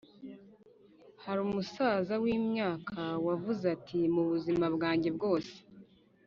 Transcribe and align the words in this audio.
Hari 1.23 1.39
umusaza 1.47 2.13
w 2.23 2.25
imyaka 2.37 2.99
wavuze 3.27 3.63
ati 3.75 3.99
mu 4.13 4.23
buzima 4.29 4.65
bwanjye 4.75 5.09
bwose 5.17 5.53